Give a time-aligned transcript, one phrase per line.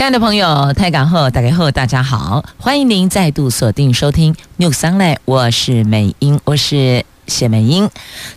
[0.00, 7.04] 亲爱的朋友，泰港后大家好，大家好，欢迎您再度锁定收听 News Online，我是美英，我是。
[7.26, 7.88] 谢美英，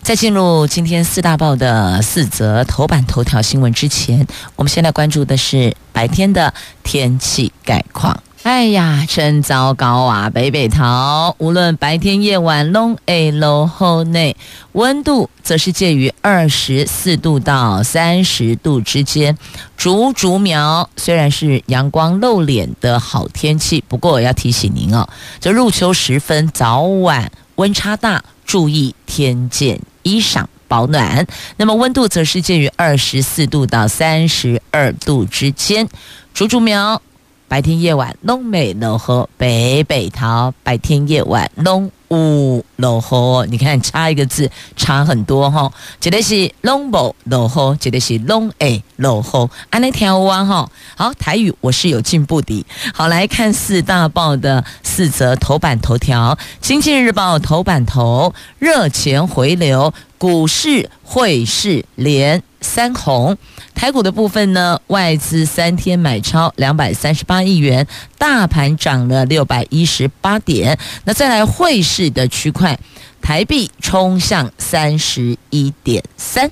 [0.02, 8.22] 在进入今天四大报的四则头版头条新闻之前，我们先来关注的是白天的天气概况。
[8.44, 10.28] 哎呀，真糟糕啊！
[10.28, 14.36] 北北桃，无论白天夜晚拢会落雨呢，
[14.72, 19.38] 温度则是介于二十四度到三十度之间。
[19.78, 25.08] 竹竹苗虽然是阳光露脸的好天气，不过我要提醒您哦，
[25.40, 28.22] 这入秋时分早晚温差大。
[28.44, 31.26] 注意添件衣裳保暖，
[31.56, 35.88] 那么温度则是介于二十四度到三十二度之间。
[36.34, 37.00] 竹竹苗
[37.46, 43.48] 白天夜晚拢美落雨，北北桃白天夜晚拢有落雨。
[43.50, 49.50] 你看差一个字差很多哈，这里是拢无落雨，这里是拢会落雨。
[49.70, 52.64] 安尼听有啊哈，好台语我是有进步的。
[52.92, 63.36] 好，来看四大报的四则头版头条，《经济日报》头版头热钱回流，股市汇市连三红。
[63.74, 70.78] 台股的部分呢，外资三天买超两百三十八亿元，大盘涨了六百一十八点。
[71.04, 72.78] 那再来汇市的区块，
[73.20, 76.50] 台币冲向三十一点三。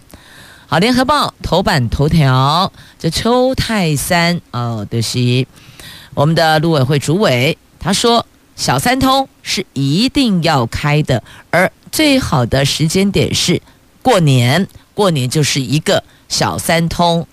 [0.67, 5.47] 好，联合报头版头条，这邱泰三哦，就是
[6.15, 8.27] 我们的陆委会主委，他说
[8.57, 13.63] 小三通是一定要开的，而最好的时间点是
[14.03, 16.03] 过年，过年就是一个。
[16.29, 17.27] 小三通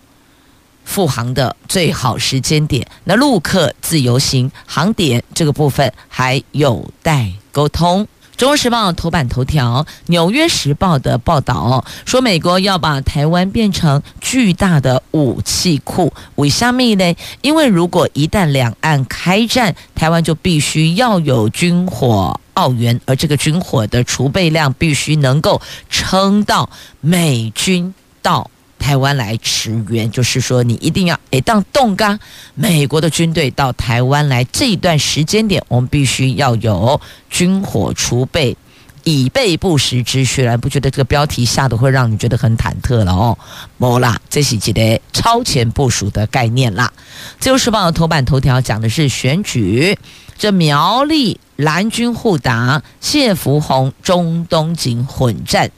[0.84, 8.03] 复航的最好时间点，那陆客自由行航点这个部分还有待沟通。
[8.39, 16.13] 《中国时报》头版头条，《纽约时报》的报道说，美国要把台湾变成巨大的武器库。
[16.35, 17.16] 为什么呢？
[17.41, 26.69] 因为如果一旦两岸开战，台湾就必须要有军火澳援，而这个军火的储备量必须能够撑到
[27.01, 28.50] 美军到。
[28.89, 32.19] 台湾来驰援，就是说你一定要诶当动刚，
[32.55, 38.57] 美国的军队到台湾来这一段时间点，我们必须要有军火储备，
[39.03, 40.41] 以备不时之需。
[40.41, 43.38] 然不觉得这个标题下的会让你觉得很忐忑了哦？
[43.77, 46.91] 没啦，这是一个超前部署的概念啦。
[47.39, 50.00] 自由时报的头版头条讲的是选举，
[50.35, 55.69] 这苗栗蓝军互打，谢福弘、钟东锦混战。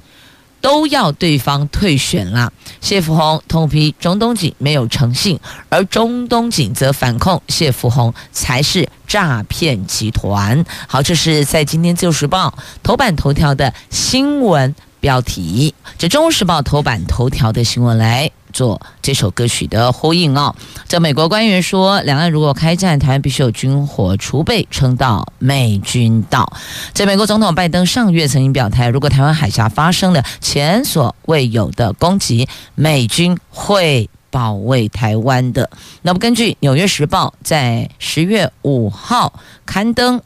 [0.61, 2.53] 都要对方退选了。
[2.79, 5.39] 谢福弘痛批中东锦没有诚信，
[5.69, 10.63] 而中东锦则反控谢福红才是诈骗集团。
[10.87, 15.73] 好，这是在今天《旧时报》头版头条的新闻标题。
[15.97, 18.31] 这《中时报》头版头条的新闻来。
[18.51, 20.55] 做这首歌曲的呼应哦。
[20.87, 26.53] 这美国官员说，两岸如果开战，台湾必须有军火储备撑到美军到。
[26.93, 35.69] 这美国总统拜登上月曾经表态，如果台湾海峡发生了前所未有的攻击，美军会保卫台湾的。
[36.01, 39.33] 那么，根据《纽约时报》在十月五号
[39.65, 40.21] 刊登，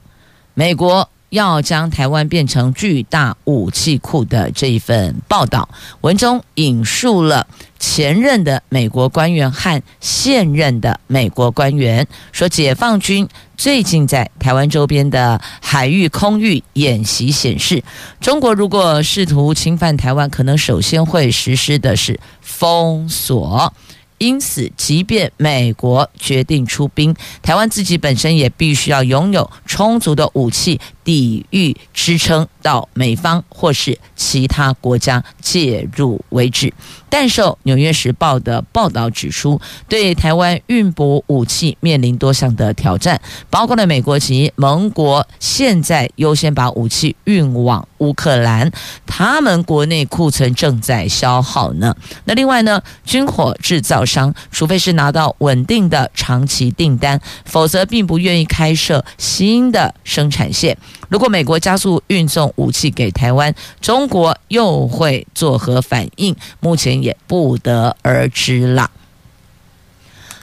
[0.53, 1.09] 美国。
[1.29, 5.67] 要将台湾变成巨大武器库的这一份报道
[5.99, 7.45] 文中引述了
[7.87, 17.83] 前任的美国官员和现任的美国官员说，解放军最近在台湾周边的海域、空域演习显示，
[18.19, 23.71] 中国如果试图侵犯台湾，可能首先会实施的是封锁。
[24.17, 36.73] 因此，即便美国决定出兵，台湾自己本身也必须要拥有充足的武器抵御支撑到美方或是其他国家介入为止。
[37.09, 48.71] 但受《纽约时报》的报道指出，对台湾运补武器面临多项的挑战，包括了美国及盟国现在优先把武器运往乌克兰，
[49.07, 51.95] 他们国内库存正在消耗呢。
[52.25, 60.77] 那另外呢，军火制造商除非是拿到稳定的长期订单，否则并不愿意开设新的生产线。
[61.09, 66.35] 如果美国加速运送武器给台湾，中国又会作何反应？
[66.59, 68.91] 目前也不得而知啦。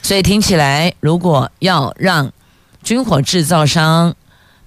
[0.02, 2.32] 所以听起来，如果要让
[2.82, 4.14] 军火制造商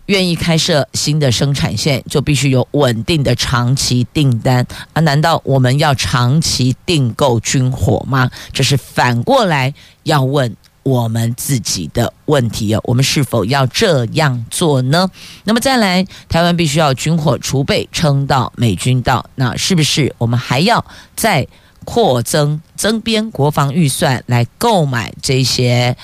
[0.07, 5.01] 愿意开设新的生产线，就必须有稳定的长期订单啊？
[5.01, 8.29] 难道我们要长期订购军火吗？
[8.53, 9.73] 这是反过来
[10.03, 12.81] 要问我们自己的问题哦。
[12.83, 15.09] 我们是否要这样做呢？
[15.45, 20.85] 那么再来，台湾必须要军火储备撑到美军到，那是不是我们还要
[21.15, 21.47] 再
[21.83, 25.97] 扩增增编国防预算来购买这些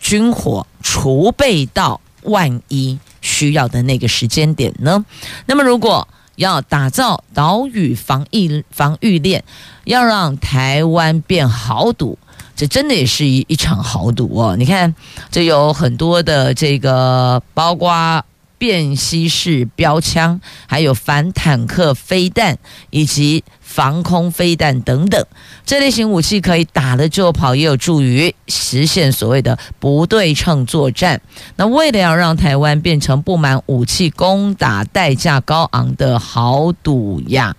[0.00, 2.98] 军火储备到万一？
[3.20, 5.04] 需要的那个时间点呢？
[5.46, 9.42] 那么，如果要打造岛屿防疫防御链，
[9.84, 12.16] 要让台湾变豪赌，
[12.54, 14.54] 这真的也是一一场豪赌哦。
[14.56, 14.94] 你看，
[15.32, 18.24] 这有很多的这个，包括
[18.56, 22.56] 便携式标枪，还有反坦克飞弹，
[22.90, 23.42] 以及。
[23.78, 25.24] 防空飞弹等等，
[25.64, 31.20] 这类型武器可以打了就跑，也有助于实现所谓的不对称作战。
[31.54, 37.54] 那为了要让台湾变成布满武器攻打代价高昂的豪赌呀，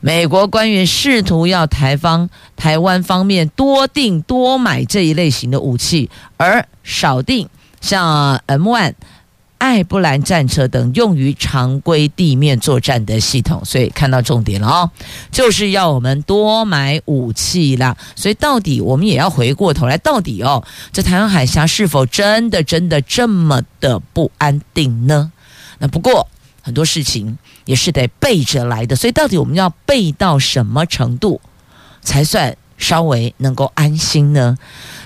[0.00, 7.48] 美国官员试图要台方台湾方面多订多买这一类型的武器，而少订
[7.80, 8.94] 像 M1。
[9.58, 14.90] 艾布兰战车等用于常规地面作战的系统，所以看到重点了哦，
[15.30, 17.96] 就是要我们多买武器啦。
[18.14, 25.32] 所以到底我们也要回过头来，到底哦，这台湾海峡是否真的真的这么的不安定呢？
[25.78, 26.28] 那不过
[26.62, 31.40] 很多事情也是得备着来的，所以到底我们要备到什么程度
[32.00, 34.56] 才算稍微能够安心呢？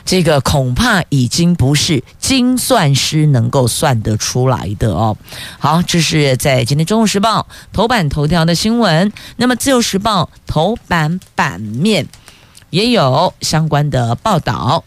[0.04, 5.16] 这个恐怕已经不是精算师能够算得出来的哦。
[5.58, 9.12] 好，这是在今天《中国时报》头版头条的新闻。
[9.37, 12.06] 那么，《自由时报》头版版面
[12.70, 14.84] 也有相关的报道。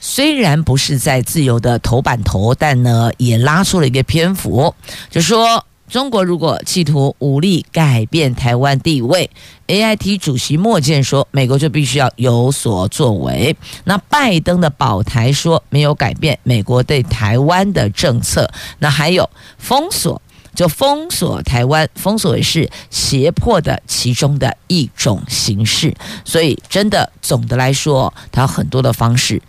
[0.00, 4.74] 虽然不是在《自由》的头版头，但呢，也拉出了一个篇幅，
[5.10, 5.64] 就说。
[5.92, 9.28] 中国如果企图武力改变台湾地位
[9.66, 13.54] ，AIT 主席莫健说，美国就必须要有所作为。
[13.84, 18.50] 那拜登的保台说没有改变美国对台湾的政策。
[18.78, 19.28] 那还有
[19.58, 20.22] 封锁，
[20.54, 25.94] 就封锁台湾，封锁也是胁迫的其中的一种形式。
[26.24, 29.42] 所以，真的总的来说，它有很多的方式。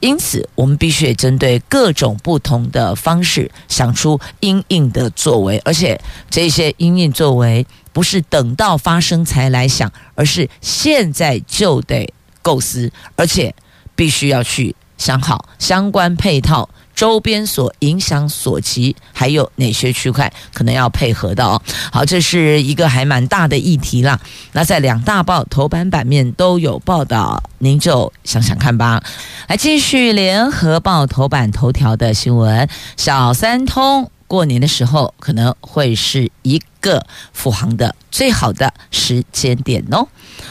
[0.00, 6.00] 因此，我们必须得针对各种不同的方式想出应应的作为，而且
[6.30, 12.12] 这些应应作为不是等到发生才来想，而是现在就得
[12.42, 13.54] 构思，而且
[13.96, 16.68] 必须要去想好相关配套。
[16.98, 21.62] 周边所影响所及，还有哪些区块可能要配合的哦？
[21.92, 24.18] 好，这是一个还蛮大的议题啦。
[24.50, 29.00] 那在两大报头版版面都有报道，您就想想看吧。
[29.46, 40.06] 来，继续联合报头版头条的新闻：小三通过年的时候可能会是一个复航的最好的时间点哦。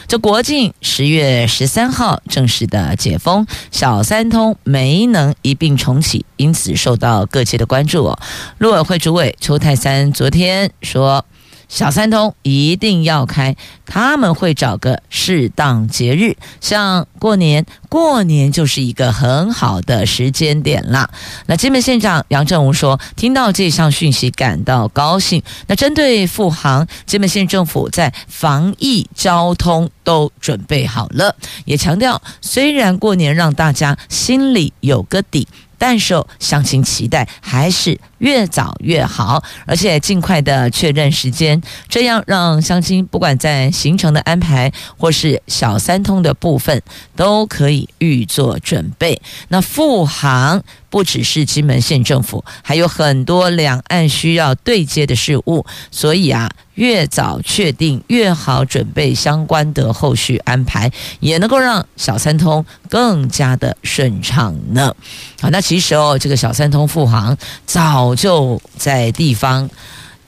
[0.06, 8.18] 这国庆十月十三号正式的解封，小三通没能一并重启，因此受到各界的关注哦。
[8.58, 11.24] 陆委会主委邱泰三昨天说。
[11.68, 13.54] 小三通一定要开，
[13.84, 21.10] 他们会找个适当节日，像过年，过年就是一个很好的时间点啦。
[21.46, 25.42] 那金门县长杨振武说，听到这项讯息感到高兴。
[25.66, 35.46] 那针对复航，金门县政府在防疫、交通都准备好了，也强调，虽然过年让大家心里有个底。
[35.78, 46.82] 但是，乡亲期待还是越早越好，而且尽快的确认时间，这样让乡亲不管在行程的安排或是小三通的部分，
[47.14, 49.20] 都可以预做准备。
[49.48, 56.50] 那复航不只是金门县政府，还有很多两岸需要对接的事务，所以啊。
[56.78, 64.94] 越早确定越好，准备相关的后续安排，也能够让小三通更加的顺畅呢。
[65.40, 69.68] 好，那其实哦，这个小三通复航早就在地方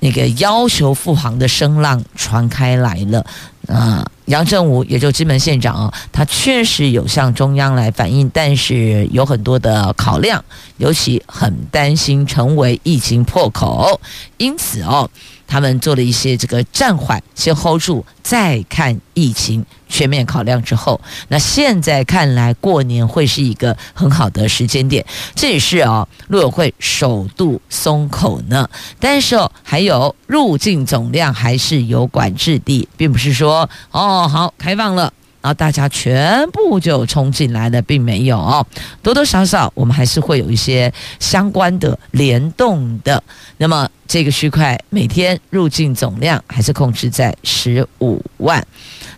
[0.00, 3.24] 那个要求复航的声浪传开来了
[3.68, 4.04] 啊。
[4.26, 10.44] 杨振武也就金门县长哦，他确实有向中央来反映，但是有很多的考量，
[10.78, 14.00] 尤其很担心成为疫情破口，
[14.36, 15.08] 因此哦。
[15.50, 25.04] 他们做了一些这个暂缓，先 hold 住，再看疫情全面考量之后，那现在看来过年会是一个很好的时间点，
[25.34, 28.70] 这也是、哦，陆委会首度松口呢。
[29.00, 38.66] 但是哦，还有入境总量还是有管制的，并不是说哦好开放了，然后大家全部就冲进来了，并没有哦，
[39.02, 43.22] 多多少少我们还是会有一些相关的联动的。
[43.56, 48.66] 那么这个区块每天入境总量还是控制在十五万。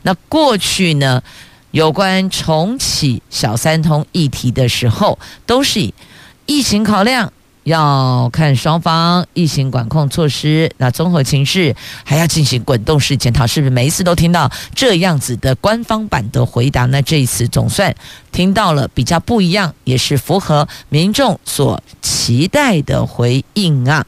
[0.03, 1.23] 那过去呢，
[1.73, 5.95] 有关重启小三通议题的时候，都是以
[6.47, 7.33] 疫情考量。
[7.65, 16.87] 要看双方疫情管控措施，那综合情势还要进行滚动式检讨，是不是每一次都听到这样子的官方版的回答？
[16.87, 17.95] 那这一次总算
[18.33, 24.05] 听到了比较不一样，也是符合民众所期待的回应啊。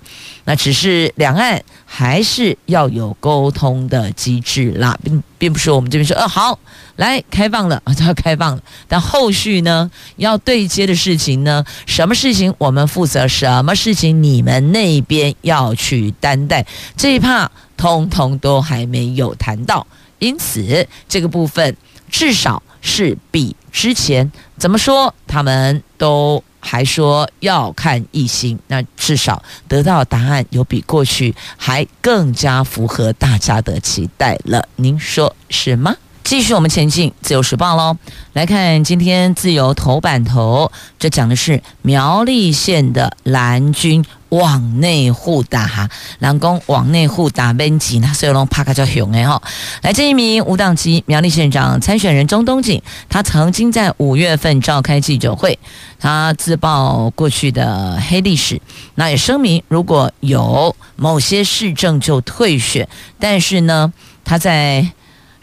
[0.46, 6.58] 那只是两岸还是要有沟通的机制啦，并并不是我们这边说，呃，好，
[6.96, 8.62] 来开放了啊， 就要开放了。
[8.88, 16.66] 但后续呢，要对接的事情呢，什么事情我们负责，什么事情你们那边要去担待，
[16.96, 19.86] 这一趴通通都还没有谈到。
[20.18, 21.76] 因此，这个部分
[22.10, 26.42] 至少是比之前怎么说，他们都。
[26.66, 35.94] 还说要看疫情，那至少得到答案有比过去还更加符合大家的期待了，您说是吗？
[36.24, 37.98] 继续我们前进，《自由时报》喽，
[38.32, 44.02] 来看今天自由头版头，这讲的是苗栗县的蓝军
[44.38, 45.88] 往内互打哈，
[46.18, 49.40] 蓝攻往内互打边挤呢，所以龙帕卡叫熊哎哈。
[49.82, 55.58] 来，这一名无党籍苗栗县长参选人钟东锦，他曾经在五月份召开记者会，
[55.98, 58.60] 他自曝过去的黑历史，
[58.94, 62.88] 那也声明如果有某些市政就退选，
[63.18, 63.92] 但是呢，
[64.24, 64.86] 他在。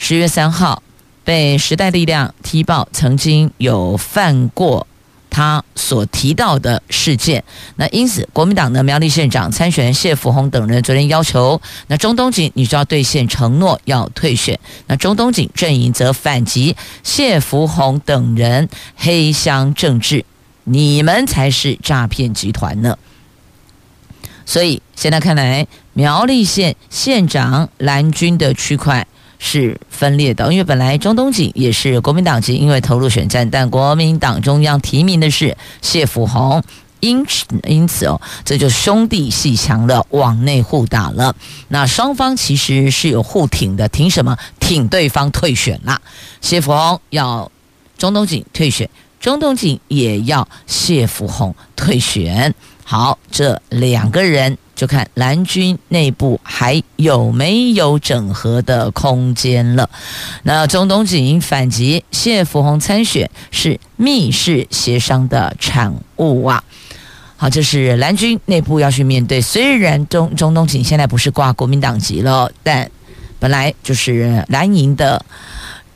[0.03, 0.81] 十月三号，
[1.23, 4.87] 被时代力量踢爆曾经有犯过
[5.31, 7.43] 他所提到的事件。
[7.77, 14.59] 那因此，国民党的苗栗县长参选谢福洪等人昨天要求，那中东锦你就要兑现承诺，要退选。
[14.85, 20.23] 那中东锦阵营则反击谢福洪等人黑箱政治，
[20.65, 22.97] 你们才是诈骗集团呢。
[24.45, 29.07] 所以现在看来，苗栗县县长蓝军的区块。
[29.43, 36.63] 是分裂的，因为本来中东锦也是国民党籍，因为投入选战，但国民党中央提名的是谢福弘，
[36.99, 41.35] 因此因此哦，这就兄弟鬩墙了，往内互打了。
[41.69, 44.37] 那双方其实是有互挺的，挺什么？
[44.59, 45.99] 挺对方退选啦。
[46.39, 47.51] 谢福弘要
[47.97, 48.87] 中东锦退选，
[49.19, 52.53] 中东锦也要谢福弘退选。
[52.83, 54.55] 好，这两个人。
[54.81, 59.87] 就看蓝军内部还有没有整合的空间了。
[60.41, 66.63] 那中东锦反击谢福洪参选是密室协商的产物啊。
[67.37, 69.39] 好，这是蓝军内部要去面对。
[69.39, 72.89] 虽然中中东锦现在不是挂国民党籍了，但
[73.37, 75.23] 本来就是蓝营的。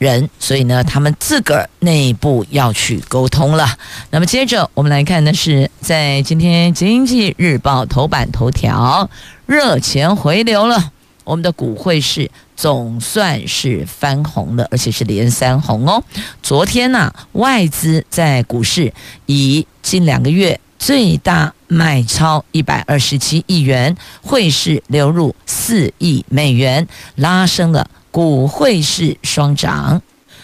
[0.05, 3.67] 人，所以呢，他们自个儿内部要去沟通了。
[4.11, 9.09] 那么接着我们来看的是，在今天《经济日报》头版头条，
[9.47, 10.91] 热钱回流了，
[11.23, 16.03] 我们的股汇市总算是翻红了，而且是连三红哦。
[16.43, 18.93] 昨天呐、啊，外资在股市
[19.25, 27.89] 以近两个月最大卖超一百二十七亿元，汇市流入四亿美元，拉升了。
[28.15, 30.01] 股汇市双涨，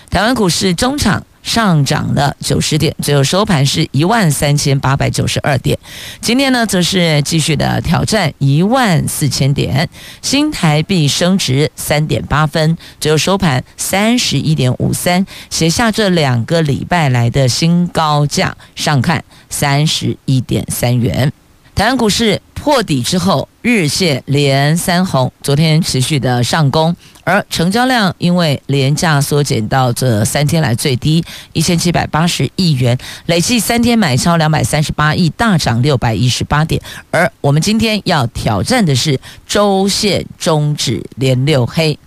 [0.09, 5.79] 台湾股市中场上涨了九十点，最后收盘是一万三千八百九十二点。
[6.19, 9.87] 今天呢，则是继续的挑战一万四千点，
[10.21, 21.31] 新台币升值三点八分，最后收盘三十一点五三，写下这两个礼拜来的新高价，上看三十一点三元。
[21.73, 26.93] 台湾股市破底之后，日线连三红，昨天持续的上攻。
[27.23, 31.23] 而成交量因为连价缩减到这三天来最低
[31.53, 32.97] 一千七百八十亿元，
[33.27, 36.81] 累计三天买超两百三十八亿，大涨六百一十八点。
[37.11, 41.97] 而我们今天要挑战的是周线终止连六黑。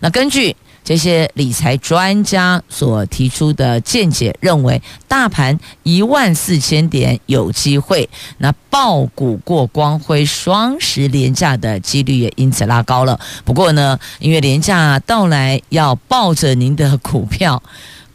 [0.00, 0.56] 那根据。
[0.84, 8.08] 这些理财专家所提出的见解认为，大盘一万四千点有机会，
[8.38, 13.18] 那抱股过光辉双十廉价的几率也因此拉高了。
[13.44, 17.62] 不过呢，因为廉价到来，要抱着您的股票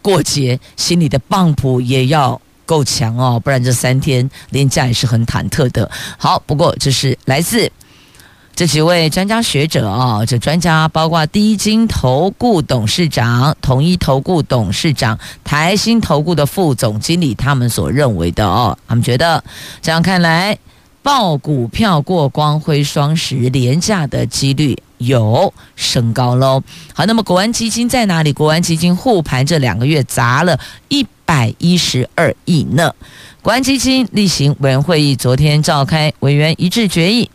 [0.02, 5.90] 过节，心里的棒谱也要够强哦，不然这三天连假也是很忐忑的。
[6.18, 7.72] 好，不过这是来自。
[8.58, 19.44] 这几位专家学者啊，这专家包括第一金投顾董事长、统一投顾董事长、台新投顾的副总经理，他们所认为的哦，他们觉得
[19.80, 20.58] 这样看来，
[21.04, 26.64] 报股票过光辉双十廉价的几率有升高喽。
[26.96, 28.34] 好，那么国安基金在哪里？
[28.34, 32.92] 国安基金护盘这两个月砸了一百一十二亿呢。
[33.44, 37.30] 国安基金例行委员会议昨天召开，委员一致决议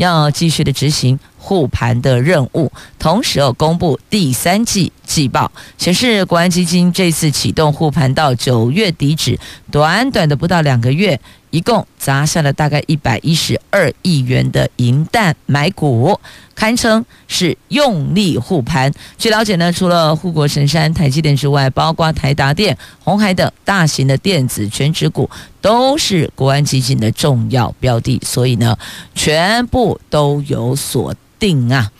[0.00, 1.18] 要继续的执行。
[1.40, 9.38] 护盘的任务，同时要公布第三季季报，显示国安基金这次启动护盘到九月底止，
[9.70, 11.18] 短短的不到两个月。
[11.50, 16.16] 一共砸下了大概一百一十二亿元的银弹买股，
[16.54, 18.92] 堪称是用力护盘。
[19.18, 25.28] 据了解呢，除了护国神山台积电之外，包括台达电、鸿海等大型的电子全职股，
[25.60, 28.78] 都是国安基金的重要标的，所以呢，
[29.16, 31.90] 全部都有所定啊，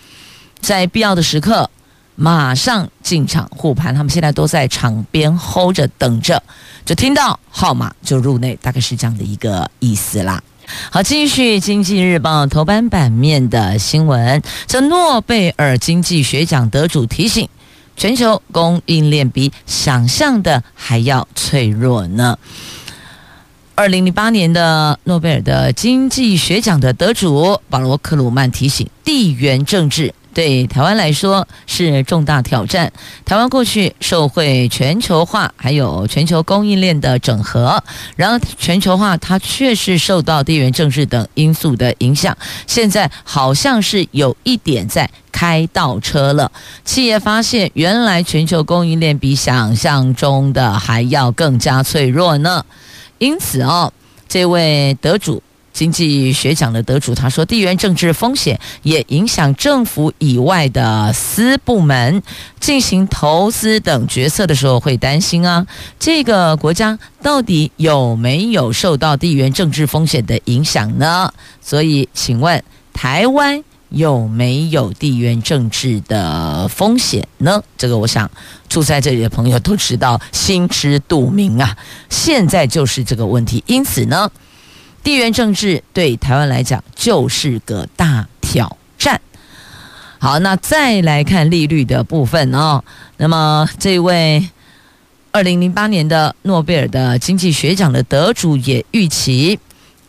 [0.61, 1.69] 在必要的时刻。
[2.15, 6.43] 马上进场护盘，他们现在都在场边 hold 着等着，
[6.85, 10.43] 就听到号码就入内，大概是这样的一个意思啦。
[10.91, 17.49] 好，继续《经济日报》头版版面的新闻，这诺贝尔经济学奖得主提醒，
[17.97, 22.37] 全球供应链比想象的还要脆弱呢。
[23.81, 30.13] 二零零八年的诺贝尔的经济学奖的得主保罗·克鲁曼提醒，地缘政治。
[30.35, 32.93] 对台湾来说是重大挑战。
[33.25, 37.83] 台湾过去受惠全球化，还有全球供应链的整合，
[38.15, 42.37] 然而全球化它却是受到地缘政治等因素的影响。
[42.67, 46.51] 现在好像是有一点在开倒车了。
[46.85, 52.63] 企业发现，原来全球供应链比想象中的还要更加脆弱呢。
[53.21, 53.93] 因此哦，
[54.27, 55.41] 这位得主。
[55.73, 62.21] 经济学奖的得主他说，地缘政治风险也影响政府以外的私部门
[62.59, 65.65] 进行投资等决策的时候会担心啊，
[65.97, 71.31] 这个国家到底有没有受到地缘政治风险的影响呢？
[71.61, 72.61] 所以，请问
[72.91, 77.61] 台湾有没有地缘政治的风险呢？
[77.77, 78.29] 这个我想
[78.67, 81.77] 住在这里的朋友都知道，心知肚明啊。
[82.09, 84.31] 现在就是这个问题，因此呢。
[85.03, 89.19] 地缘政治对台湾来讲就是个大挑战。
[90.19, 92.83] 好，那再来看利率的部分哦。
[93.17, 94.47] 那么，这位
[95.31, 99.59] 二零零八年的诺贝尔的经济学奖的得主也预期，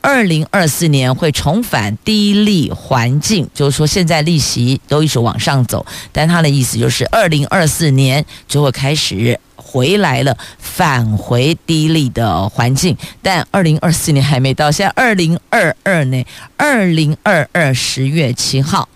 [0.02, 9.40] 二零二四年会重返低利环境，就是说现在利息都一直往上走，但他的意思就是二零二四年就会开始。
[9.64, 16.26] 回来了，返回低利的环境，但二零二四年还没到，现在二零二二年，
[16.58, 18.86] 二零二二十月七号，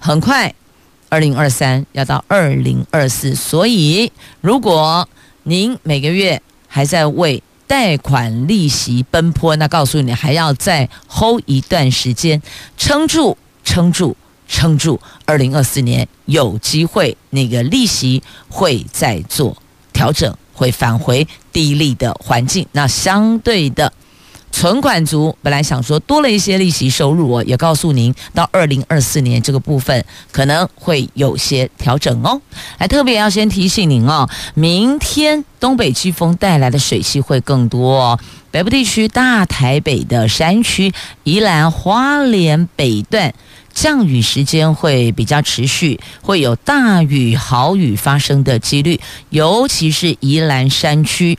[0.00, 0.52] 很快，
[1.08, 5.08] 二零二三要到二零二四，所以如果
[5.44, 12.40] 您每个月还在为贷款利息奔波，那告诉你还要再 hold 一段时间，
[12.76, 19.56] 撑住，撑住，撑住，二零二四年有机会那个利息会再做。
[19.92, 23.92] 调整会返回低利的环境，那相对的，
[24.54, 32.40] 存款族本来想说多了一些利息收入，哦也告诉您，到二零二四年这个部分可能会有些调整哦。
[32.78, 38.20] 来，特别要先提醒您哦，明天东北季风带来的水汽会更多哦，
[38.52, 40.92] 北部地区、大台北的山区、
[41.24, 43.34] 宜兰花莲北段。
[43.74, 51.36] 降雨时间会比较持续，会有大雨、豪雨发生的几率，尤其是宜兰山区，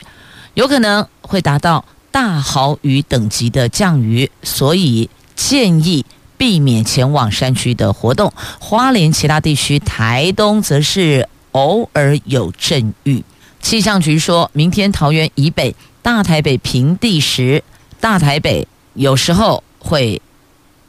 [0.53, 6.05] 有可能会达到大豪雨等级的降雨，所以建议
[6.37, 8.31] 避免前往山区的活动。
[8.57, 13.21] 花莲其他地区，台东则是偶尔有阵雨。
[13.59, 17.61] 气象局说，明天桃园以北、大台北平地时，
[17.99, 20.21] 大台北有时候会。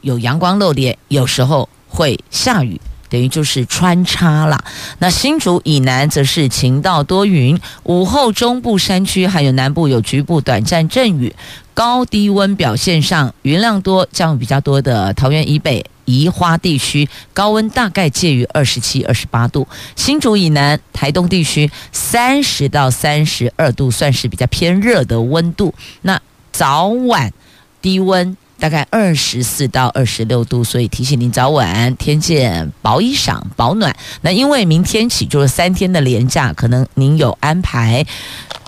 [0.01, 4.63] 有阳光露脸，有时候会下雨，等于就是穿插了。
[4.99, 11.35] 那新竹以南则是晴到多云，午后中部山区还有南部有局部短暂阵雨。
[11.73, 25.71] 高低温表现上，云量多、降雨比较多的桃园以北、宜花地区，高温大概介于二十七、二十八度；新竹以南、台东地区三十到三十二度，算是比较偏热的温度。
[26.01, 26.19] 那
[26.51, 27.31] 早晚
[27.79, 28.35] 低温。
[28.59, 33.95] 大概二十四到二十六度，所以提醒您早晚添件薄衣裳保暖。
[34.21, 38.05] 那因为明天起就是三天的连假，可能您有安排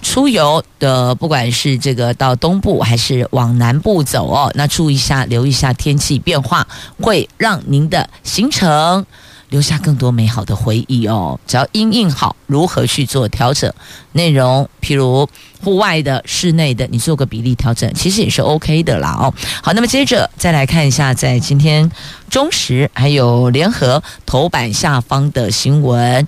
[0.01, 6.67] 出游的，不管是这个到东部还是往南部走哦，那注意一下，留意一下天气变化，
[7.01, 9.05] 会让您的行程
[9.49, 11.39] 留下更多美好的回忆哦。
[11.45, 13.71] 只要因应好如何去做调整
[14.13, 15.27] 内容，譬如
[15.63, 19.33] 户外的、室内的，你做个比例调整，其实也是 OK 的啦哦。
[19.61, 21.91] 好，那么接着再来看一下，在今天
[22.29, 26.27] 中时还有联合头版下方的新闻。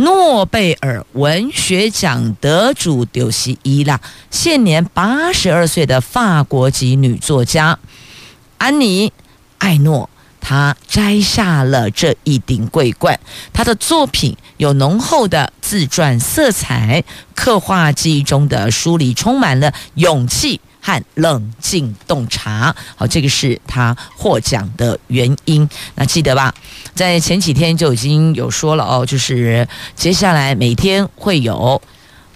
[0.00, 7.76] 诺贝尔文学奖得主就是伊啦，现年八十二岁的法国籍女作家
[8.58, 9.08] 安妮·
[9.58, 10.08] 艾诺，
[10.48, 13.20] 他摘下了这一顶桂冠。
[13.52, 20.58] 他的作品有浓厚的自传色彩，刻画记忆中的书里，充满了勇气。
[20.80, 25.68] 和冷静洞察，好，这个是他获奖的原因。
[25.96, 26.54] 那记得吧，
[26.94, 31.82] 在前几天就已经有说了哦，就是接下来每天会有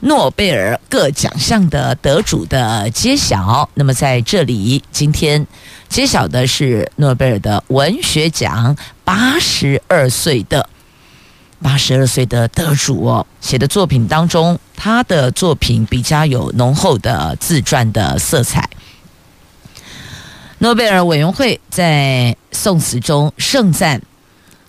[0.04, 3.68] 诺贝尔各奖项的得主的揭晓。
[3.74, 5.46] 那么在这里，今天
[5.88, 10.68] 揭晓的是诺贝尔的文学奖，八十二岁的。
[11.62, 18.68] 八十二岁的得主，写的作品当中，他的作品比较有浓厚的自传的色彩。
[20.58, 24.02] 诺贝尔委员会在宋词中盛赞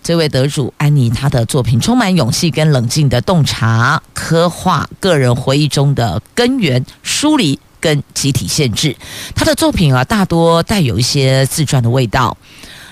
[0.04, 8.98] 这位得主安妮，她的作品充满勇气跟冷静的洞察，刻画个人回忆中的根源、疏离跟集体限制。
[9.34, 12.38] 她的作品啊，大多带有一些自传的味道。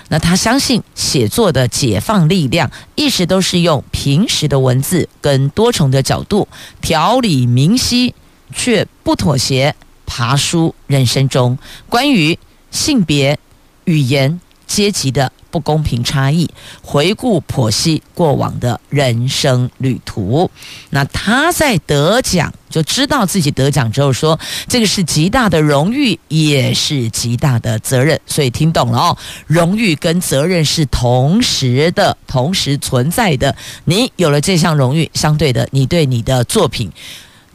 [0.08, 6.46] 那他相信写作的解放力量，一直都是用平实的文字跟多重的角度，
[6.82, 8.14] 条理明晰
[8.54, 11.56] 却不妥协，爬梳人生中
[11.88, 12.38] 关于
[12.70, 13.38] 性别、
[13.84, 16.48] 语言、阶级的不公平差异，
[16.82, 20.50] 回顾剖析过往的人生旅途。
[20.90, 22.52] 那他在得奖。
[22.72, 28.18] 就知道自己得奖之后说，这个是极大的荣誉，也是极大的责任。
[28.24, 33.54] 所以听懂了哦，荣誉跟责任是同时的，同时存在的。
[33.84, 36.90] 你有了这项荣誉，相对的，你对你的作品，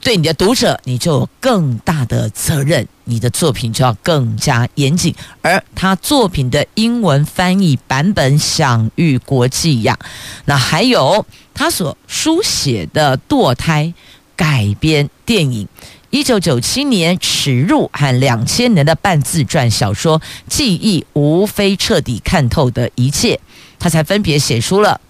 [0.07, 5.13] 对你的读者，你就有更大的责任，你的作品就要更加严谨。
[5.41, 9.99] 而他作品的英文翻译版本享誉国际呀，
[10.45, 13.93] 那还有他所书写的堕胎。
[14.37, 15.67] 改编电影，
[16.11, 23.39] 一九九七年《耻辱》和两千年的半自传小说《记忆》，无非彻底看透的一切，
[23.79, 25.01] 他才分别写出了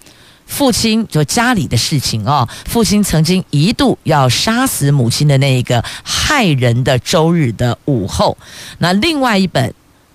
[0.48, 8.36] 父亲就家里的事情哦，父亲曾经一度要杀死母亲的那一个害人的周日的午后，
[8.80, 9.72] 那另外一本。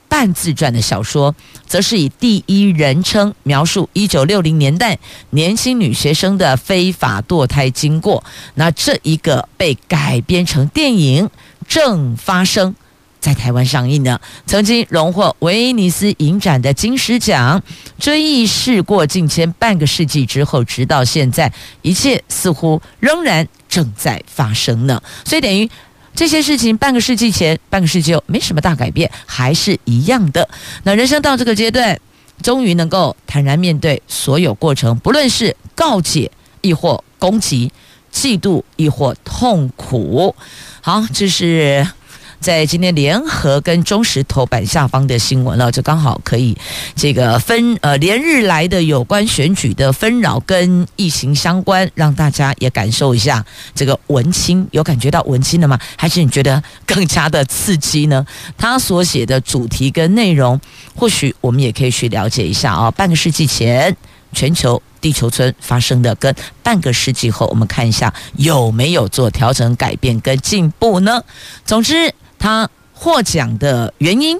[0.08, 1.34] 半自传的小说，
[1.66, 4.98] 则是以第一人称描述一九六零年代
[5.30, 8.22] 年轻女学生的非法堕胎经过。
[8.56, 11.30] 那这一个被改编成电影，
[11.66, 12.74] 正发生
[13.22, 14.20] 在台湾上映呢。
[14.44, 17.62] 曾经荣获威尼斯影展的金狮奖。
[17.98, 25.02] 追忆事过境迁半个世纪之后，直到现在，一切似乎仍然正在发生呢。
[25.24, 25.70] 所以等于。
[26.14, 30.46] 这些事情半个世纪前、半个世纪后没什么大改变，还是一样的。
[30.82, 31.98] 那人生到这个阶段，
[32.42, 36.30] 终于能够坦然面对所有过程，不论是告解
[36.60, 37.72] 亦或攻击、
[38.12, 40.36] 嫉妒亦或痛苦。
[40.82, 41.88] 好，这是。
[42.42, 46.58] 在今天联合跟中石头版下方的新闻了，就刚好可以
[46.96, 53.44] 这个分呃连日来的有关选举的纷扰跟疫情相关，让大家也感受一下
[53.76, 55.78] 这个文青，有感觉到文青了吗？
[55.96, 58.26] 还是你觉得更加的刺激呢？
[58.58, 60.60] 他所写的主题跟内容，
[60.96, 62.90] 或许我们也可以去了解一下啊。
[62.90, 63.96] 半个世纪前
[64.32, 71.22] 全球地球村发生的，跟半个世纪后，我们看一下有没有做调整、改变跟进步呢？
[71.64, 72.12] 总之。
[72.42, 74.36] 他获奖的原因，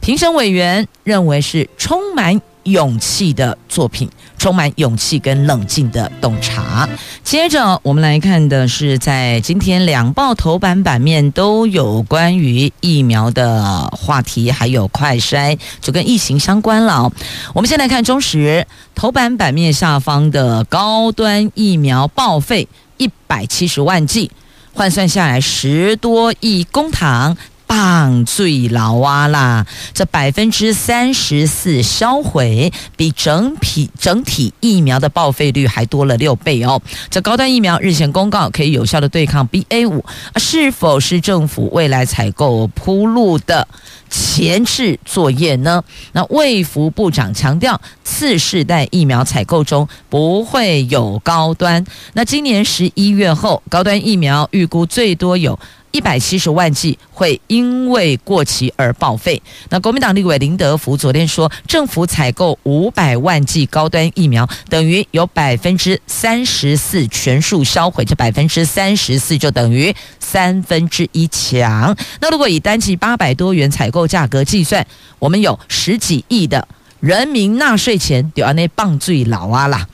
[0.00, 6.88] 评审委员认为是充满勇气的作品，充满勇气跟冷静的洞察。
[7.22, 17.12] 接着我们来看的是，在今天两报头版版面都有关于疫苗的话题，还有快筛，就跟疫情相关了。
[17.52, 24.30] 我们先来看中时头版版面下方的高端疫苗报废一百七十万剂。
[24.74, 27.36] 换算下来十多亿公帑，
[27.74, 29.66] 棒最老啊啦！
[29.92, 36.80] 这百分之三十四销毁，比整体整体疫苗的报废率还多了六倍哦。
[37.10, 40.04] 这高端疫苗日前公告可以有效的对抗 BA 五，
[40.36, 43.66] 是否是政府未来采购铺路的
[44.08, 45.82] 前置作业呢？
[46.12, 51.84] 那卫福部长强调，次世代疫苗采购中不会有高端。
[52.12, 55.58] 那今年十一月后，高端疫苗预估最多有
[55.94, 59.40] 一百七十万剂会因为过期而报废。
[59.68, 71.96] 那国民党立委林德福昨天说，政府采购五百万剂高端疫苗，等于有百分之三十四全数销毁，这百分之三十四就等于三分之一强。
[72.20, 74.84] 那如果以单剂八百多元采购价格计算，
[75.20, 76.66] 我们有十几亿的
[77.04, 79.86] 人民纳税钱，就要那棒最老啊啦。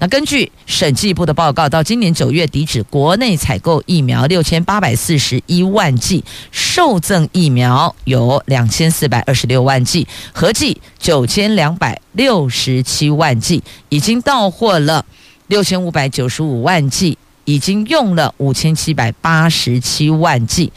[0.00, 15.02] 那根据审计部的报告，到今年九月底止，国内采购疫苗六千八百四十一万剂，受赠疫苗有两千四百二十六万剂，合计九千两百六十七万剂，已经到货了
[15.46, 20.70] 六千五百九十五万剂，已经用了五千七百八十七万剂。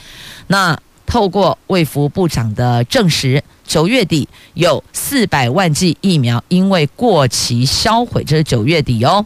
[0.48, 0.80] 那
[1.12, 3.43] 透过卫福部长的证实。
[3.65, 9.26] 九月底有四百万剂疫苗因为过期销毁，这是九月底哦。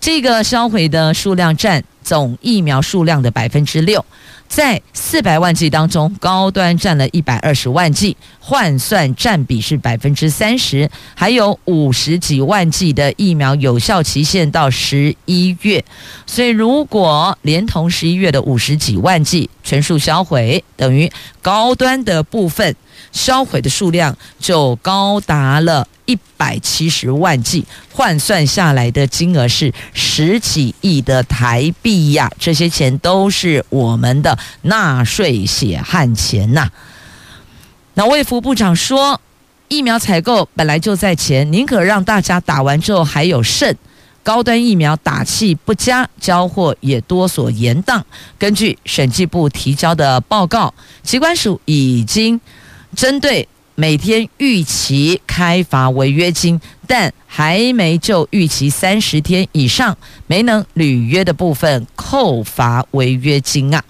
[0.00, 4.02] 这个销毁的数量占总疫苗数量的百分之六。
[4.48, 10.90] 在四百万剂当中，高端占了一百二十万剂，换算占比是百分之三十。
[11.14, 15.84] 还有五十几万剂的疫苗有效期限到十一月，
[16.26, 21.10] 所以如果连同十一月的五十几万剂全数销毁，等于
[21.42, 22.74] 高端的部分
[23.12, 25.86] 销毁的数量就高达了。
[26.06, 36.70] 一百七十万剂换算下来的金额是十几亿的台币呀，这些钱都是我们的纳税血汗钱呐。
[37.92, 39.20] 那卫福部长说，
[39.68, 43.76] 疫苗采购本来就在前，宁可让大家打完之后还有剩，
[44.22, 48.02] 高端疫苗打气不佳，交货也多所延宕。
[48.38, 52.40] 根据审计部提交的报告，疾管署已经
[52.94, 53.48] 针对。
[53.80, 59.96] 每天逾期开罚违约金，但还没就逾期三十天以上
[60.26, 63.84] 没能履约的部分扣罚违约金啊。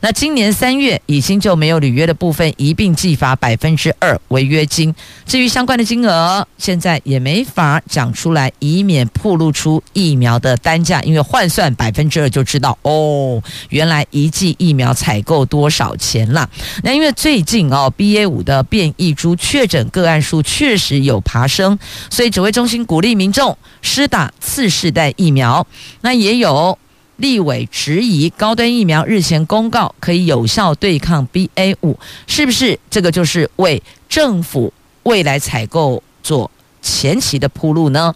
[0.00, 4.94] 那今年三月已经就没有履约的部分一并计罚百分之二违约金。
[5.24, 16.46] 至于相关的金额，现在也没法讲出来，以免暴露出疫苗的单价，因为换算百分之二就知道哦，原来一剂疫苗采购多少钱啦。
[16.82, 21.78] 那因为最近哦，BA 五的变异株确诊个案数确实有爬升，
[22.10, 25.64] 所以指挥中心鼓励民众施打次世代疫苗。
[26.00, 26.76] 那也有。
[27.18, 34.72] 立委质疑高端疫苗日前公告可以有效对抗 BA 五，是不是这个就是为政府
[35.04, 36.50] 未来采购做
[36.80, 38.12] 前期的铺路呢？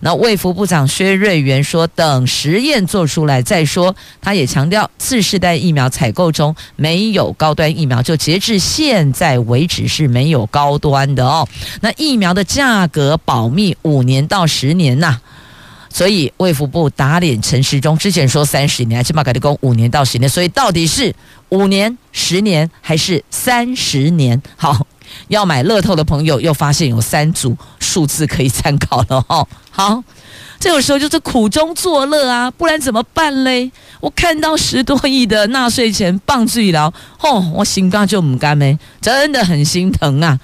[0.00, 3.94] 那卫福部长薛瑞元说，等实验做出来再说。
[4.20, 11.48] 他也强调，次世代疫苗采购中没有高端疫苗，就截至现在为止是没有高端的哦。
[11.80, 15.20] 那疫苗的价格保密五年到十年呐、
[15.88, 21.14] 所以卫福部打脸陈时中，之前说三十年，起码改的工五年到十年，所以到底是
[21.48, 24.40] 五年、十年还是三十年？
[24.56, 24.86] 好，
[25.28, 29.46] 要买乐透的朋友又发现有三组数字可以参考了哈。
[29.70, 30.02] 好，
[30.58, 33.70] 这个时候就是苦中作乐啊，不然怎么办嘞？
[34.00, 40.38] 我看到十多亿的纳税钱棒槌了，吼，我心肝就唔甘咩，真的很心疼啊。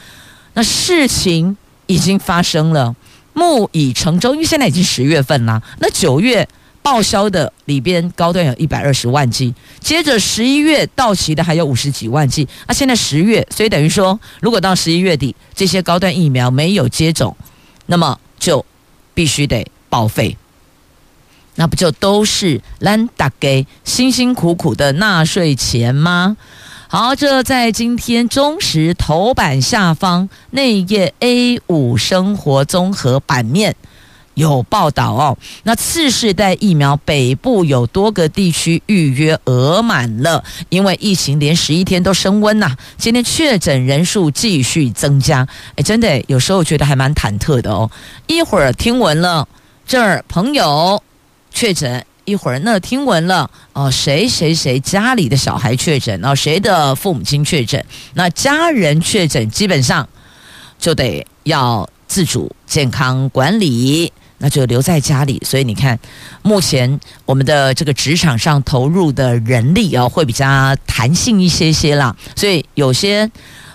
[0.54, 1.56] 那事情
[1.86, 2.94] 已经发生了。
[3.34, 5.62] 木已成舟，因为现在已经十月份了。
[5.78, 6.46] 那九月
[6.82, 12.46] 报销的里边高端有一百二十万剂，接着十一月到期的还有五十几万剂。
[12.66, 17.36] 那现在十月，所以等于说，如果到十一月底这些高端疫苗没有接种，
[17.86, 18.64] 那么就
[19.14, 20.36] 必须得报废。
[21.54, 26.36] 那不就都是兰大给辛辛苦苦的纳税钱吗？
[26.88, 33.76] 好，这在今天中时头版下方内页 A 五生活综合版面
[34.42, 35.38] 有报道哦。
[35.62, 42.76] 那次世代疫苗北部有多个地区预约额满了，因为疫情连十一天都升温呐。
[42.98, 47.90] 今天确诊人数继续增加，哎，真的有时候觉得还蛮忐忑的哦。
[48.26, 49.48] 一会儿听闻了
[49.86, 51.02] 这儿朋友
[51.50, 52.04] 确诊。
[52.24, 60.08] 一会儿，那听闻了哦，谁谁谁家里的小孩确诊，哦，谁的父母亲确诊，那家人确诊，基本上
[60.78, 65.40] 就得要自主健康管理，那就留在家里。
[65.46, 65.98] 所以你看，
[66.42, 72.14] 目前我们的这个职场上投入的人力啊，会比较弹性一些些啦。
[72.36, 73.30] 所以有些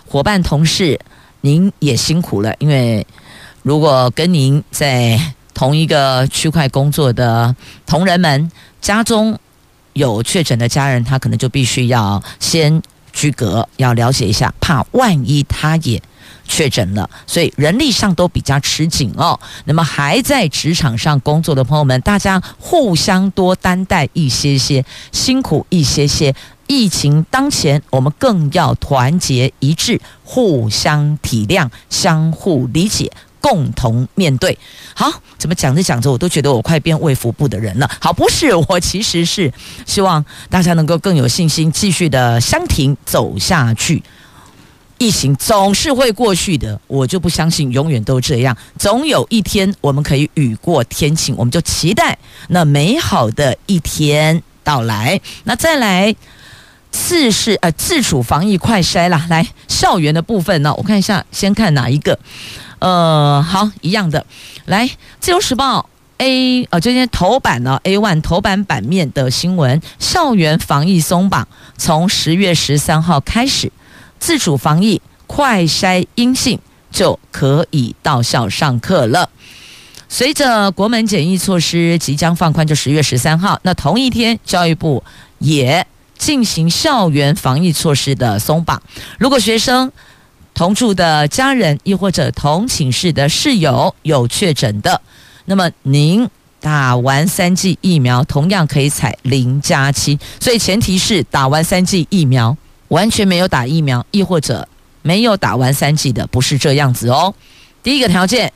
[0.06, 1.00] 伙伴同事，
[1.42, 3.08] 您也辛苦了，因为
[3.64, 5.20] 如果跟您在。
[5.58, 7.56] 同一个区块工作的
[7.88, 9.40] 同仁们，家中
[9.94, 12.80] 有确诊的家人，他可能就必须要先
[13.12, 16.00] 居隔，要了解一下，怕万一他也
[16.48, 19.40] 确诊了，所以人力上都比较吃紧哦。
[19.66, 26.34] 那么还在职场上工作的朋友们，大家互相多担待一些些，辛苦一些些，
[26.66, 33.12] 疫情当前，我们更要团结一致，互相体谅，相互理解。
[33.40, 34.58] 共同面对，
[34.94, 37.90] 好，怎么讲着讲着，我都觉得我快变卫福部的人了。
[38.02, 39.54] 好，不是，我其实是
[39.86, 44.04] 希望大家能够更有信心，继续的相挺走下去。
[44.98, 48.58] 疫情总是会过去的，我就不相信永远都这样。
[48.80, 52.18] 总有一天我们可以雨过天晴，我们就期待
[52.50, 55.20] 那美好的一天到来。
[55.44, 56.16] 那再来，
[56.92, 62.18] 次是呃自主防疫快筛啦，来校园的部分呢，我看一下，先看哪一个。
[62.80, 64.26] 呃，好，一样的，
[64.66, 64.88] 来，
[65.20, 65.82] 《自由时报》
[66.24, 73.72] A 呃，今天头版呢，A one 头版版面的新闻，校园防疫松绑，从十月十三号开始，
[74.20, 76.60] 自主防疫快筛阴性
[76.92, 79.30] 就可以到校上课了。
[80.10, 85.04] 随着国门检疫措施即将放宽，就十月十三号，那同一天，教育部
[85.40, 85.86] 也
[86.18, 88.82] 进行校园防疫措施的松绑，
[89.18, 89.92] 如果学生。
[90.54, 95.00] 同住的家人，亦或者同寝室的室友有确诊的，
[95.46, 96.28] 那么您
[96.60, 100.18] 打完三剂疫苗，同样可以采零加七。
[100.40, 102.58] 所以前提是打完三剂疫苗，
[102.90, 104.68] 完全没有打疫苗，亦或者
[105.02, 107.34] 没有打完三剂的，不是这样子哦。
[107.84, 108.52] 第一个条件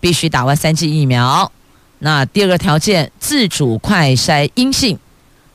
[0.00, 1.50] 必须打完三剂疫苗，
[2.00, 4.98] 那第二个条件自主快筛阴性。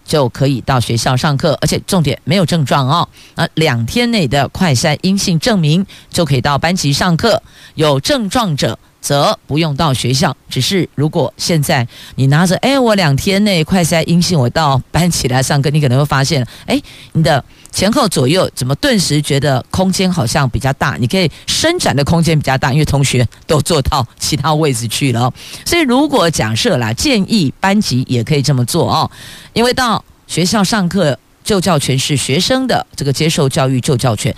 [0.08, 3.10] 就可以到学校上课，而且重点没有症状哦。
[3.34, 7.42] 那两天内的快筛阴性证明就可以到班级上课，
[7.74, 10.36] 有症状者则不用到学校。
[10.50, 16.82] 只是如果现在你拿着，哎，我两天内快筛阴性，我到班级来上课，你可能会发现，哎，
[17.14, 17.44] 你的。
[17.76, 20.96] 前后左右怎么顿时觉得空间好像比较大？
[20.98, 25.30] 你可以伸展的空间比较大，因为同学都坐到其他位置去了。
[25.66, 29.12] 所以如果假设啦，建议班级也可以这么做哦，
[29.52, 34.34] 因为到学校上课，就教权是学生的这个接受教育就教权，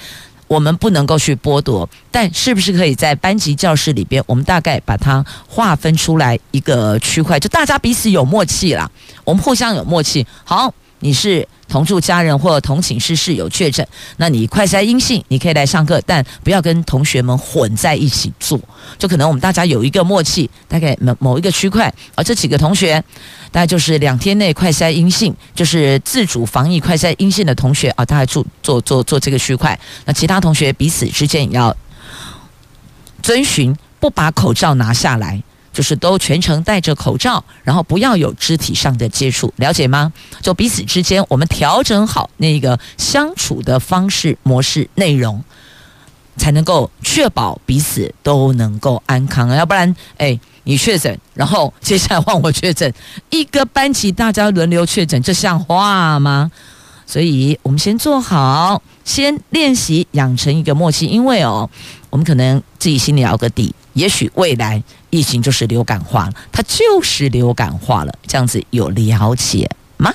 [0.47, 1.87] 我们不能够去剥夺。
[2.11, 8.89] 但是不是可以在班级教室里边，我们大概把它划分出来一个区块，就大家彼此有默契啦，
[9.23, 10.25] 我们互相有默契。
[10.43, 10.73] 好。
[10.99, 18.59] 你是同住家人或同寝室室友确诊，那你快筛阴性，你可以来上课，但不要跟同学们混在一起做。
[18.97, 23.03] 就可能我们大家有一个默契，大概某某一个区块，而这几个同学，
[23.51, 29.79] 大概就是两天内快筛阴性，就是自主防疫快筛阴性的同学啊，大概住做做做这个区块。
[30.05, 31.75] 那其他同学彼此之间也要
[33.21, 35.43] 遵循，不把口罩拿下来。
[35.77, 40.11] 就是都全程戴着口罩，然后不要有肢体上的接触，了解吗？
[40.41, 45.43] 就彼此之间，我们调整好那个相处的方式、模式、内容，
[46.35, 49.49] 才能够确保彼此都能够安康！
[49.49, 52.91] 要不然，哎，你确诊，然后接下来换我确诊，
[53.29, 56.51] 一个班级大家轮流确诊，这像话吗？
[57.05, 61.69] 所以我们先做好，先练习，养成一个默契，因为哦，
[62.09, 63.75] 我们可能自己心里有个底。
[63.93, 64.83] 也许未来
[65.17, 69.67] 疫情就是流感化了，它就是流感化了，这样子有了解。
[69.97, 70.13] 吗？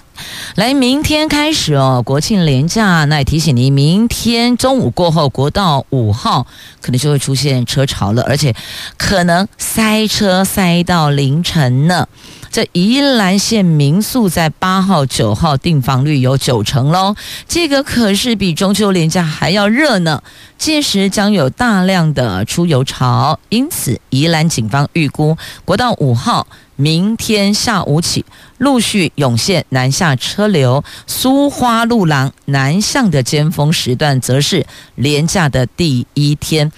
[0.55, 6.47] 来，明天开始哦，国庆连假，那也提醒您，明天中午过后，国道五号
[6.81, 8.55] 可能就会出现车潮了，而且
[8.97, 12.07] 可能塞车塞到凌晨呢。
[12.51, 17.17] 这宜兰县民宿在八号、九号订房率有九成喽，
[17.49, 20.23] 这个可是比中秋连假还要热呢。
[20.59, 26.47] 届时将有大量的出游潮，因此宜兰警方预估，国道五号
[26.83, 28.25] 明天下午起
[28.59, 34.67] 陆续涌现南下车流，苏花路廊南向的尖峰时段，则是
[34.97, 36.73] 廉价的第一天。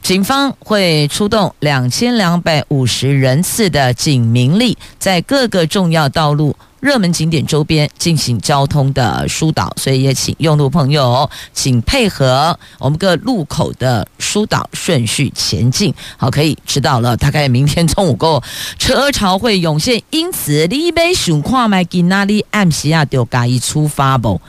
[0.00, 15.94] 警方会出动两千两百五十人次的警民力，在各个重要道路、热门景点周边进行交通的疏导，所以也请用路朋友请配合我们各路口的疏导顺序前进。
[16.16, 18.42] 好，可以知道了，大概明天中午过后
[18.78, 24.40] 车潮会涌现，因此你要想看麦吉那里暗时啊，就赶紧出发不？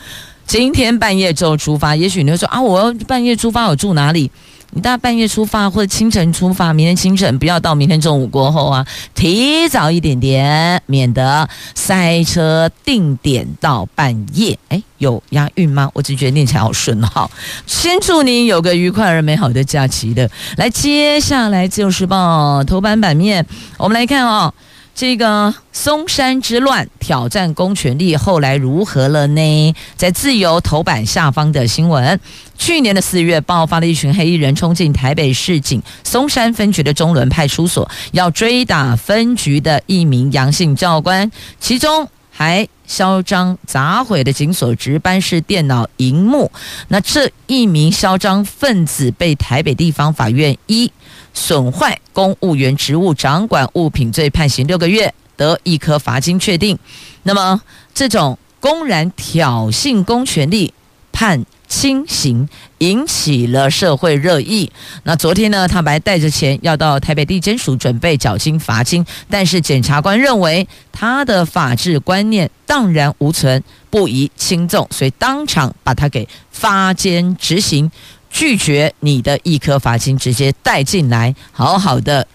[0.48, 4.30] 今天半夜就出发，也许你会说啊，我要半夜出发，我住哪里？
[4.73, 14.57] 你大半夜出发或者清晨出发，明天清晨不要到明天中午过后啊，提早一点点，免得塞车定点到半夜。
[14.69, 15.89] 哎，有押韵吗？
[15.93, 17.29] 我只觉得念起来好顺哈。
[17.67, 20.29] 先祝您有个愉快而美好的假期的。
[20.55, 23.45] 来，接下来自由时报头版版面，
[23.77, 24.53] 我们来看哦。
[24.93, 29.75] 这个松山之乱挑战公权力，后来如何了呢？
[29.95, 32.19] 在自由头版下方的新闻，
[32.58, 46.51] 去年的四月爆发了一群黑衣人冲进台北市警松山分局的中仑派出所，要追打分局的一名杨姓教官，其中还嚣张砸毁的警所值班室电脑荧幕。
[46.89, 50.91] 那这一名嚣张分子被台北地方法院一
[51.34, 56.77] 损坏公务员职务掌管物品罪判刑六个月，得一颗罚金确定。
[57.23, 57.61] 那么
[57.93, 60.73] 这种公然挑衅公权力
[61.11, 64.71] 判轻刑，引起了社会热议。
[65.03, 77.89] 那昨天呢，他本来带着钱要到台北地检署准备缴清罚金，但是检察官认为他的法治观念荡然无存，不宜轻重，所以当场把他给发监执行，
[78.32, 82.25] 拒绝你的一颗罚金，直接带进来，好好的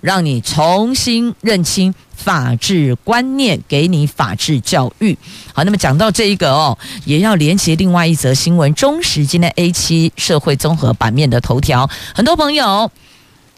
[0.00, 1.94] 让你重新认清。
[2.16, 5.18] 法治观念，给你法治教育。
[5.52, 8.72] 好，那么讲到这一个哦，也要连接另外一则新闻。
[8.74, 12.90] 中时今天 A 七社会综合版面的头条，很多朋友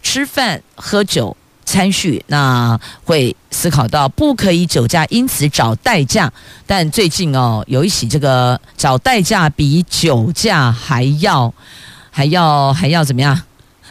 [0.03, 1.37] 吃饭喝酒
[1.67, 6.33] 参叙，那会思考到不可以酒驾，因此找代驾。
[6.67, 11.53] 但最近哦，有一起这个找代驾比酒驾还要
[12.11, 13.39] 还要还要怎么样？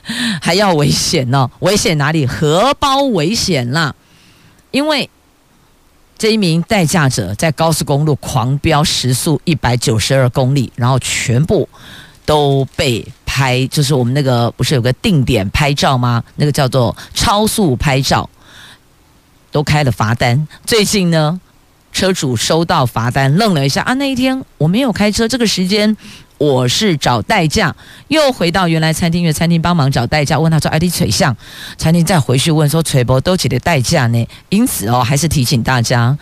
[0.41, 1.49] 还要危险呢？
[1.59, 2.25] 危险哪里？
[2.25, 3.93] 荷包危险啦！
[4.71, 5.09] 因为
[6.17, 11.67] 这一名代驾者在高速公路狂飙时速一百九十二公里，然后全部
[12.23, 13.05] 都被
[13.35, 16.23] 拍，就是我们那个不是有个定点拍照吗？
[16.37, 18.29] 那个叫做超速拍照，
[19.51, 20.47] 都开了罚单。
[20.65, 21.37] 最近呢，
[21.91, 25.97] 车主收到罚单，愣了一下啊，那一天我没有开车，这个时间。
[26.37, 27.75] 我是找代驾，
[28.09, 31.35] 又回到原来餐厅，因为餐厅帮忙找代驾，问他说：“哎，你取向？”
[31.77, 36.17] 餐厅再回去问说：“垂博都几的代驾呢？”因此哦，还是提醒大家，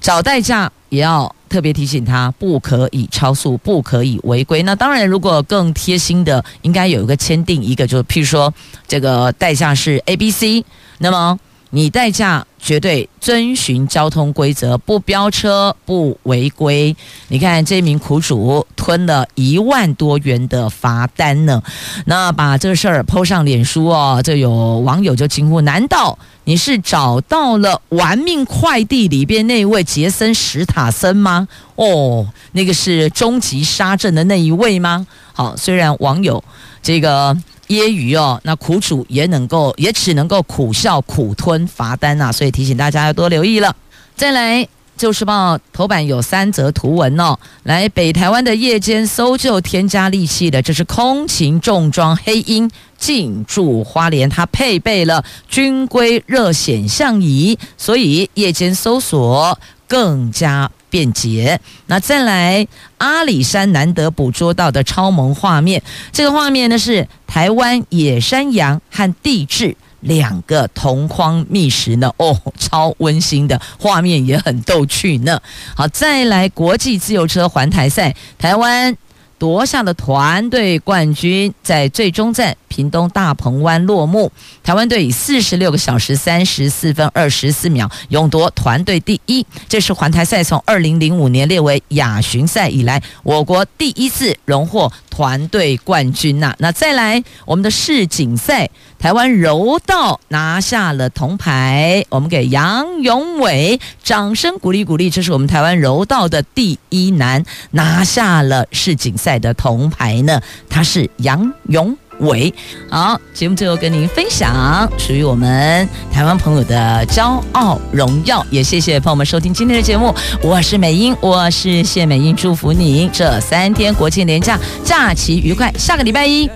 [0.00, 4.62] 找代驾也要特别提醒他，不可以超速，不可以违规。
[4.62, 8.52] 那当然，如果更贴心的，应该有一个签订一个，就譬如说
[8.86, 10.64] 这个代驾是 A、B、C，
[10.98, 11.38] 那么。
[11.76, 16.96] 你代驾绝对遵循交通规则，不飙车，不违规。
[17.28, 21.62] 你看这名苦主吞了一万多元的罚单呢。
[22.06, 31.46] 那把这事儿抛上脸书哦，这有网友就惊呼：难道你是找到了《玩命快递》里边那位杰森·史塔森吗？
[31.74, 35.06] 哦，那个是终极杀阵的那一位吗？
[35.34, 36.42] 好，虽然网友
[36.82, 37.36] 这个。
[37.68, 43.74] 揶揄哦，那苦主也能够，也只能够苦笑苦吞罚单呐，所以提醒大家要多留意了。
[44.14, 44.64] 再来，
[44.96, 47.38] 《旧时报》头版有三则图文哦。
[47.64, 60.70] 来，北台湾的夜间搜救添加利器的，这是空勤重装黑鹰进驻花莲，它配备了军规热显像仪，所以夜间搜索更加。
[60.90, 61.60] 便捷。
[61.86, 62.66] 那再来，
[62.98, 65.82] 阿里山难得捕捉到的超萌画面，
[66.12, 75.40] 这个画面呢是台湾野山羊和地质两个同框觅食呢，哦， 超温馨的画面也很逗趣呢。
[75.74, 78.96] 好，再来国际自由车环台赛，台湾。
[79.38, 84.32] 夺下了团队冠军，在最终站屏东大鹏湾落幕。
[84.62, 89.46] 台湾队以四十六个小时三十四分二十四秒勇夺团队第一。
[89.68, 96.54] 这是环台赛从二零零五年列为亚巡赛以来，我国第一次荣获团队冠军呐。
[96.58, 98.70] 那再来，我们的世锦赛，
[99.06, 105.10] 台湾柔道拿下了铜牌，我们给杨永伟掌声鼓励鼓励。
[105.10, 109.38] 这是我们台湾柔道的第一男拿下了世锦赛。
[109.38, 112.52] 的铜牌呢，他是杨永伟。
[112.90, 120.12] 好，节目最后跟您分享属于我们台湾朋友的骄傲荣耀，也谢谢朋友们收听今天的节目。
[120.42, 125.72] 我是美英，我是谢美英，祝福您这三天国庆连假假期愉快。
[125.78, 126.50] 下个礼拜一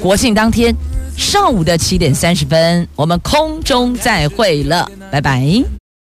[0.00, 0.74] 国庆当天
[1.16, 5.81] 上午的七点三十分，我们空中再会了，拜拜。